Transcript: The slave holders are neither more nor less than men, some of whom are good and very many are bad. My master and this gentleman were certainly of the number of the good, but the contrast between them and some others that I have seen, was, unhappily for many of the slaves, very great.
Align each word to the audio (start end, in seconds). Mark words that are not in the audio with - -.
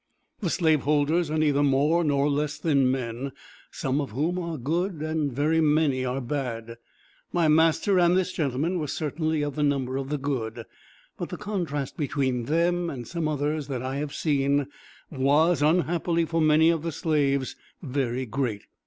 The 0.39 0.49
slave 0.49 0.81
holders 0.81 1.29
are 1.29 1.37
neither 1.37 1.61
more 1.61 2.03
nor 2.03 2.27
less 2.27 2.57
than 2.57 2.89
men, 2.89 3.33
some 3.69 4.01
of 4.01 4.09
whom 4.09 4.39
are 4.39 4.57
good 4.57 4.93
and 4.93 5.31
very 5.31 5.61
many 5.61 6.03
are 6.03 6.19
bad. 6.19 6.77
My 7.31 7.47
master 7.47 7.99
and 7.99 8.17
this 8.17 8.33
gentleman 8.33 8.79
were 8.79 8.87
certainly 8.87 9.43
of 9.43 9.53
the 9.53 9.61
number 9.61 9.97
of 9.97 10.09
the 10.09 10.17
good, 10.17 10.65
but 11.19 11.29
the 11.29 11.37
contrast 11.37 11.97
between 11.97 12.45
them 12.45 12.89
and 12.89 13.07
some 13.07 13.27
others 13.27 13.67
that 13.67 13.83
I 13.83 13.97
have 13.97 14.15
seen, 14.15 14.65
was, 15.11 15.61
unhappily 15.61 16.25
for 16.25 16.41
many 16.41 16.71
of 16.71 16.81
the 16.81 16.91
slaves, 16.91 17.55
very 17.83 18.25
great. 18.25 18.63